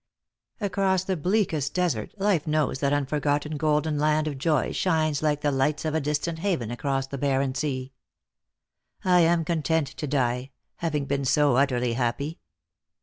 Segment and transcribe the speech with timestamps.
[0.59, 5.51] Across the bleakest desert life knows that unforgotten golden land of joy shines like the
[5.51, 7.93] lights of a distant haven across the barren sea.
[9.05, 12.39] I am con tent to die, having been so utterly happy.